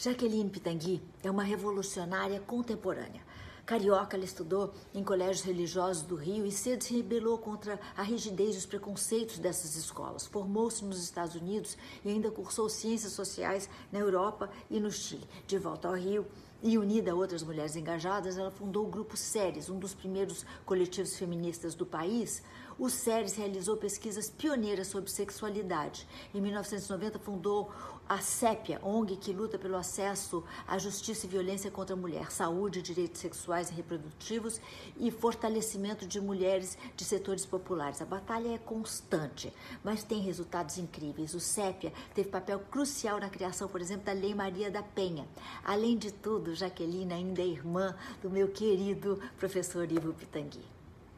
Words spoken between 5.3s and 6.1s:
religiosos